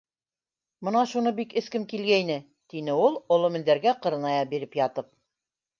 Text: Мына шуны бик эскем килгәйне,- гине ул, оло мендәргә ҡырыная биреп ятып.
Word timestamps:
Мына 0.87 1.03
шуны 1.11 1.33
бик 1.41 1.53
эскем 1.61 1.85
килгәйне,- 1.93 2.39
гине 2.75 2.97
ул, 3.05 3.23
оло 3.37 3.53
мендәргә 3.59 3.97
ҡырыная 4.07 4.53
биреп 4.55 4.81
ятып. 4.87 5.17